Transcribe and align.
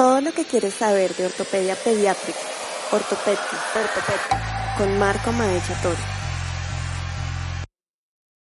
Todo 0.00 0.22
lo 0.22 0.32
que 0.32 0.46
quieres 0.46 0.72
saber 0.72 1.14
de 1.14 1.26
ortopedia 1.26 1.76
pediátrica, 1.76 2.38
ortopedia, 2.90 3.38
ortopedia, 3.74 4.74
con 4.78 4.98
Marco 4.98 5.30
Maecha 5.30 5.74
Toro. 5.82 6.19